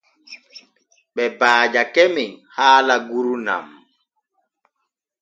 Ɓe 1.15 1.23
baajake 1.39 2.03
men 2.15 2.31
haala 2.55 2.95
gurnan. 3.09 3.65